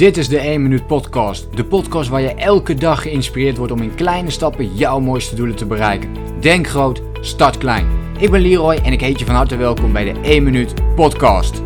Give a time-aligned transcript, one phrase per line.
[0.00, 1.56] Dit is de 1 Minuut Podcast.
[1.56, 5.56] De podcast waar je elke dag geïnspireerd wordt om in kleine stappen jouw mooiste doelen
[5.56, 6.40] te bereiken.
[6.40, 8.14] Denk groot, start klein.
[8.18, 11.62] Ik ben Leroy en ik heet je van harte welkom bij de 1 Minuut Podcast.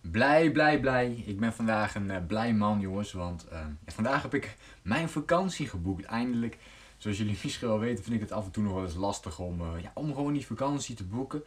[0.00, 1.22] Blij, blij, blij.
[1.26, 3.12] Ik ben vandaag een uh, blij man, jongens.
[3.12, 6.04] Want uh, vandaag heb ik mijn vakantie geboekt.
[6.04, 6.58] Eindelijk.
[6.96, 9.38] Zoals jullie misschien wel weten, vind ik het af en toe nog wel eens lastig
[9.38, 11.42] om, uh, ja, om gewoon die vakantie te boeken.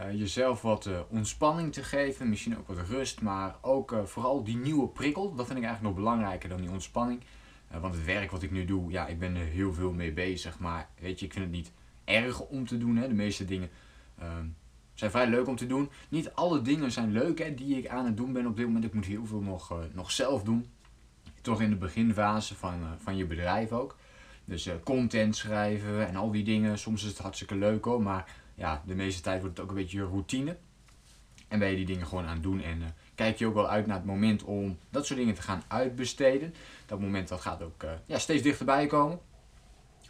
[0.00, 4.44] Uh, jezelf wat uh, ontspanning te geven, misschien ook wat rust, maar ook uh, vooral
[4.44, 5.34] die nieuwe prikkel.
[5.34, 7.20] Dat vind ik eigenlijk nog belangrijker dan die ontspanning.
[7.80, 10.58] want het werk wat ik nu doe, ja, ik ben er heel veel mee bezig.
[10.58, 11.72] Maar weet je, ik vind het niet
[12.04, 12.96] erg om te doen.
[12.96, 13.08] Hè.
[13.08, 13.70] De meeste dingen
[14.18, 14.46] ehm,
[14.94, 15.90] zijn vrij leuk om te doen.
[16.08, 18.84] Niet alle dingen zijn leuk hè, die ik aan het doen ben op dit moment.
[18.84, 20.66] Ik moet heel veel nog, nog zelf doen.
[21.40, 23.96] Toch in de beginfase van, van je bedrijf ook.
[24.44, 26.78] Dus content schrijven en al die dingen.
[26.78, 29.82] Soms is het hartstikke leuk hoor, maar ja, de meeste tijd wordt het ook een
[29.82, 30.56] beetje routine.
[31.48, 32.62] En ben je die dingen gewoon aan het doen.
[32.62, 35.42] En uh, kijk je ook wel uit naar het moment om dat soort dingen te
[35.42, 36.54] gaan uitbesteden.
[36.86, 39.20] Dat moment dat gaat ook uh, ja, steeds dichterbij komen.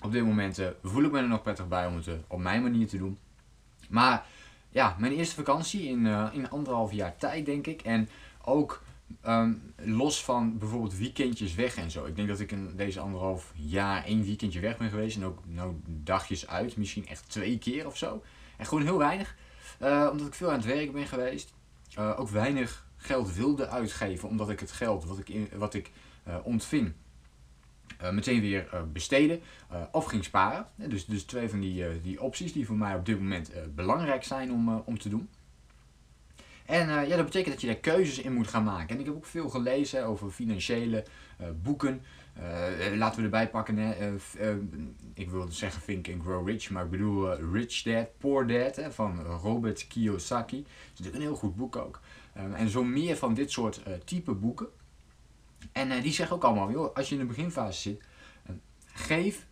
[0.01, 2.62] Op dit moment uh, voel ik me er nog prettig bij om het op mijn
[2.62, 3.19] manier te doen.
[3.89, 4.27] Maar
[4.69, 7.83] ja, mijn eerste vakantie in, in anderhalf jaar tijd denk ik.
[7.83, 8.09] En
[8.45, 8.83] ook
[9.27, 12.05] um, los van bijvoorbeeld weekendjes weg en zo.
[12.05, 15.17] Ik denk dat ik in deze anderhalf jaar één weekendje weg ben geweest.
[15.17, 16.77] En ook nou, dagjes uit.
[16.77, 18.23] Misschien echt twee keer of zo.
[18.57, 19.37] En gewoon heel weinig.
[19.83, 21.55] Uh, omdat ik veel aan het werk ben geweest.
[21.99, 24.29] Uh, ook weinig geld wilde uitgeven.
[24.29, 25.91] Omdat ik het geld wat ik, in, wat ik
[26.29, 26.93] uh, ontving.
[28.11, 29.41] meteen weer besteden
[29.93, 30.67] of ging sparen.
[30.75, 34.53] Dus, dus twee van die, die opties die voor mij op dit moment belangrijk zijn
[34.53, 35.29] om, om te doen.
[36.67, 38.89] En uh, ja, dat betekent dat je daar keuzes in moet gaan maken.
[38.89, 41.05] En ik heb ook veel gelezen over financiële
[41.41, 42.03] uh, boeken.
[42.39, 44.14] Uh, laten we erbij pakken, hè.
[45.14, 48.92] ik wilde zeggen Think and Grow Rich, maar ik bedoel Rich Dad, Poor Dad hè,
[48.92, 50.62] van Robert Kiyosaki.
[50.62, 52.00] Dat is natuurlijk een heel goed boek ook.
[52.33, 54.67] en zo meer van dit soort type boeken.
[55.73, 58.03] En die zeggen ook allemaal, joh, als je in de beginfase zit,
[58.86, 59.47] geef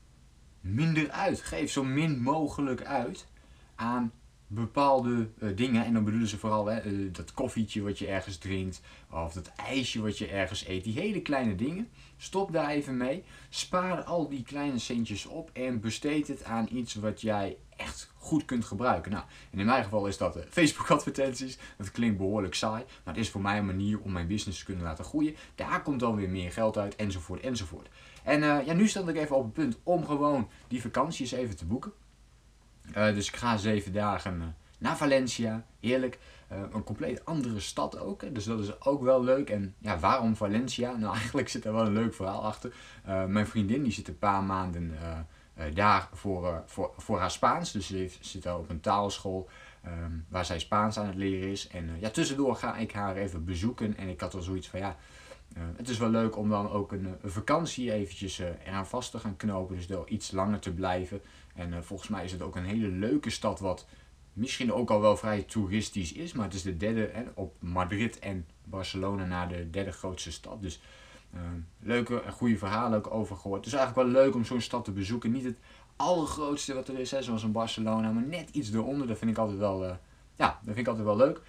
[0.60, 1.40] minder uit.
[1.40, 3.27] Geef zo min mogelijk uit
[3.74, 4.12] aan
[4.46, 5.84] bepaalde uh, dingen.
[5.84, 8.80] En dan bedoelen ze vooral hè, uh, dat koffietje wat je ergens drinkt.
[9.10, 10.84] Of dat ijsje wat je ergens eet.
[10.84, 11.88] Die hele kleine dingen.
[12.16, 13.24] Stop daar even mee.
[13.48, 15.50] Spaar al die kleine centjes op.
[15.52, 19.10] En besteed het aan iets wat jij echt goed kunt gebruiken.
[19.10, 21.58] Nou, en in mijn geval is dat uh, Facebook advertenties.
[21.78, 22.84] Dat klinkt behoorlijk saai.
[23.04, 25.36] Maar het is voor mij een manier om mijn business te kunnen laten groeien.
[25.54, 26.96] Daar komt dan weer meer geld uit.
[26.96, 27.88] Enzovoort enzovoort.
[28.22, 31.64] En ja, nu stond ik even op het punt om gewoon die vakanties even te
[31.64, 31.92] boeken.
[32.89, 34.45] Uh, dus ik ga zeven dagen uh,
[34.78, 35.64] naar Valencia.
[35.80, 36.18] Heerlijk.
[36.52, 38.22] Uh, een compleet andere stad ook.
[38.22, 38.33] Hè.
[38.33, 39.50] Dus dat is ook wel leuk.
[39.50, 40.96] En ja, waarom Valencia?
[40.96, 42.74] Nou, eigenlijk zit er wel een leuk verhaal achter.
[43.28, 44.95] mijn vriendin die zit een paar maanden
[45.74, 47.72] daar voor, voor, voor haar Spaans.
[47.72, 49.48] Dus ze zit daar op een taalschool
[49.86, 51.68] um, waar zij Spaans aan het leren is.
[51.68, 53.96] En ja, tussendoor ga ik haar even bezoeken.
[53.96, 54.96] En ik had al zoiets van ja.
[55.77, 59.36] Het is wel leuk om dan ook een, een vakantie eventjes eraan vast te gaan
[59.36, 59.77] knopen.
[59.77, 61.20] Dus door iets langer te blijven.
[61.55, 63.86] En uh, volgens mij is het ook een hele leuke stad, wat
[64.33, 66.33] misschien ook al wel vrij toeristisch is.
[66.33, 70.62] Maar het is de derde, hè, op Madrid en Barcelona na de derde grootste stad.
[70.62, 70.80] Dus
[71.34, 71.40] uh,
[71.78, 73.64] leuke en goede verhalen ook over gehoord.
[73.64, 75.33] Het is eigenlijk wel leuk om zo'n stad te bezoeken.
[75.33, 75.58] Niet het
[75.96, 79.06] allergrootste wat er is, zoals een Barcelona, maar net iets eronder.
[79.06, 79.83] Dat vind ik altijd wel,
[80.36, 81.40] ja, dat vind ik altijd wel leuk.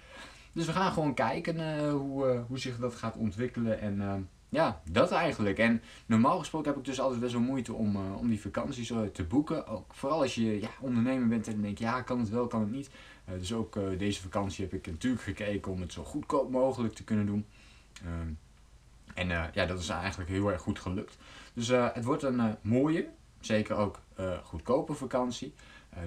[0.56, 3.80] Dus we gaan gewoon kijken hoe, hoe zich dat gaat ontwikkelen.
[3.80, 5.58] En ja, dat eigenlijk.
[5.58, 9.24] En normaal gesproken heb ik dus altijd best wel moeite om, om die vakanties te
[9.24, 9.66] boeken.
[9.66, 12.46] Ook vooral als je ja, ondernemer bent en dan denk je, ja, kan het wel,
[12.46, 12.90] kan het niet.
[13.38, 17.26] Dus ook deze vakantie heb ik natuurlijk gekeken om het zo goedkoop mogelijk te kunnen
[17.26, 17.46] doen.
[18.04, 18.30] Ehm,
[19.14, 21.18] en ja, dat is eigenlijk heel erg goed gelukt.
[21.52, 23.08] Dus het wordt een mooie,
[23.40, 24.00] zeker ook
[24.42, 25.54] goedkope vakantie.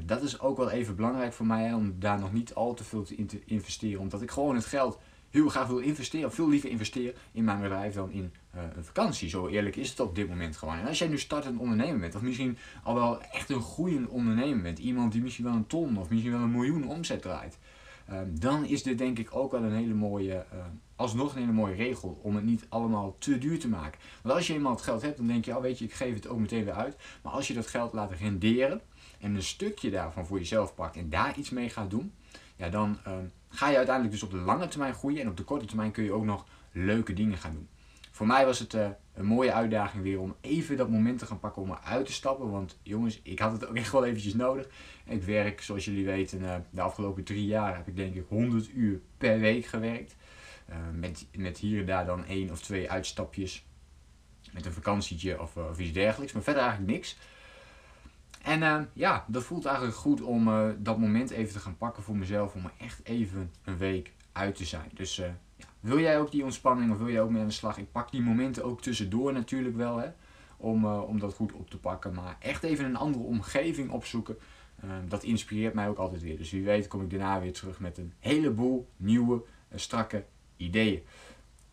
[0.06, 3.04] Dat is ook wel even belangrijk voor mij, om daar nog niet al te veel
[3.04, 4.00] te investeren.
[4.00, 7.94] Omdat ik gewoon het geld heel graag wil investeren, veel liever investeren in mijn bedrijf
[7.94, 9.30] dan in uh, een vakantie.
[9.30, 10.78] Zo eerlijk is het op dit moment gewoon.
[10.78, 14.62] En als jij nu startend ondernemer bent, of misschien al wel echt een goede ondernemer
[14.62, 17.58] bent, iemand die misschien wel een ton of misschien wel een miljoen omzet draait,
[18.10, 20.60] uh, dan is dit denk ik ook wel een hele mooie, uh,
[20.96, 24.00] alsnog een hele mooie regel om het niet allemaal te duur te maken.
[24.22, 26.14] Want als je eenmaal het geld hebt, dan denk je, oh weet je, ik geef
[26.14, 26.96] het ook meteen weer uit.
[27.22, 28.82] Maar als je dat geld laat renderen
[29.20, 32.14] en een stukje daarvan voor jezelf pakt en daar iets mee gaat doen,
[32.56, 35.22] ja, dan ehm, ga je uiteindelijk dus op de lange termijn groeien.
[35.22, 37.68] En op de korte termijn kun je ook nog leuke dingen gaan doen.
[38.12, 41.40] Voor mij was het uh, een mooie uitdaging weer om even dat moment te gaan
[41.40, 42.52] pakken om eruit te stappen.
[42.52, 44.68] Want jongens, ik had het ook echt wel eventjes nodig.
[45.06, 48.70] Ik werk, zoals jullie weten, uh, de afgelopen drie jaar heb ik denk ik 100
[48.74, 50.16] uur per week gewerkt.
[50.94, 53.66] Met, met hier en daar dan één of twee uitstapjes.
[54.52, 56.34] Met een vakantietje of, of iets dergelijks.
[56.34, 57.18] Maar verder eigenlijk niks.
[58.42, 62.04] En uh, ja, dat voelt eigenlijk goed om uh, dat moment even te gaan pakken
[62.04, 62.56] voor mezelf.
[62.56, 64.90] Om echt even een week uit te zijn.
[64.94, 65.26] Dus uh,
[65.56, 67.78] ja, wil jij ook die ontspanning of wil jij ook mee aan de slag?
[67.78, 70.10] Ik pak die momenten ook tussendoor natuurlijk wel, hè,
[70.58, 72.14] om, uh, om dat goed op te pakken.
[72.14, 74.38] Maar echt even een andere omgeving opzoeken,
[74.84, 76.38] uh, dat inspireert mij ook altijd weer.
[76.38, 79.44] Dus wie weet kom ik daarna weer terug met een heleboel nieuwe,
[79.76, 80.26] strakke
[80.58, 81.04] ideeën.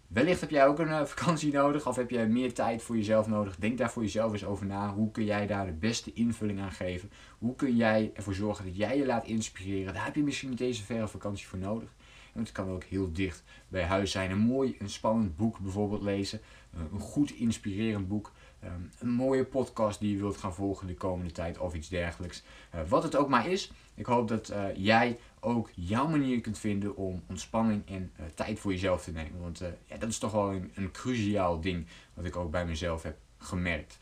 [0.08, 3.26] Wellicht heb jij ook een uh, vakantie nodig of heb jij meer tijd voor jezelf
[3.26, 3.56] nodig.
[3.56, 4.92] Denk daar voor jezelf eens over na.
[4.92, 7.10] Hoe kun jij daar de beste invulling aan geven?
[7.38, 9.94] Hoe kun jij ervoor zorgen dat jij je laat inspireren?
[9.94, 11.94] Daar heb je misschien niet deze verre vakantie voor nodig.
[12.34, 14.30] En het kan ook heel dicht bij huis zijn.
[14.30, 16.40] Een mooi, een spannend boek bijvoorbeeld lezen.
[16.74, 18.32] Uh, een goed inspirerend boek.
[18.66, 22.42] Um, een mooie podcast die je wilt gaan volgen de komende tijd of iets dergelijks.
[22.74, 23.72] Uh, wat het ook maar is.
[23.94, 28.58] Ik hoop dat uh, jij ook jouw manier kunt vinden om ontspanning en uh, tijd
[28.58, 29.40] voor jezelf te nemen.
[29.40, 33.02] Want ja, dat is toch wel een, een cruciaal ding wat ik ook bij mezelf
[33.02, 33.98] heb gemerkt.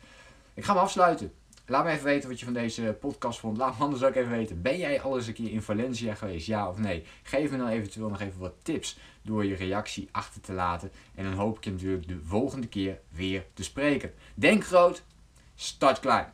[0.53, 1.31] Ik ga me afsluiten.
[1.67, 3.57] Laat me even weten wat je van deze podcast vond.
[3.57, 4.61] Laat me anders ook even weten.
[4.61, 6.47] Ben jij al eens een keer in Valencia geweest?
[6.47, 7.03] Ja of nee?
[7.23, 10.91] Geef me dan eventueel nog even wat tips door je reactie achter te laten.
[11.15, 14.13] En dan hoop ik je natuurlijk de volgende keer weer te spreken.
[14.35, 15.03] Denk groot,
[15.55, 16.33] start klein.